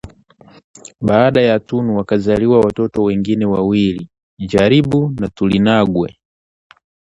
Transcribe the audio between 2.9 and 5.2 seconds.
wengine wawili Jaribu